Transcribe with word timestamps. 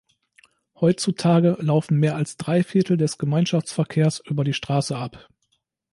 Heutzutage 0.79 1.57
laufen 1.59 1.97
mehr 1.99 2.15
als 2.15 2.35
drei 2.35 2.63
Viertel 2.63 2.97
des 2.97 3.19
Gemeinschaftsverkehrs 3.19 4.19
über 4.25 4.43
die 4.43 4.53
Straße 4.55 4.97
ab. 4.97 5.29